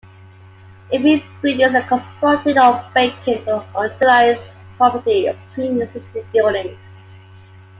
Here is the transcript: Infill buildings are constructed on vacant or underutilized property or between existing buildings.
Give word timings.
Infill 0.91 1.21
buildings 1.43 1.75
are 1.75 1.83
constructed 1.87 2.57
on 2.57 2.91
vacant 2.91 3.47
or 3.47 3.61
underutilized 3.75 4.49
property 4.75 5.29
or 5.29 5.35
between 5.49 5.79
existing 5.79 6.25
buildings. 6.33 6.79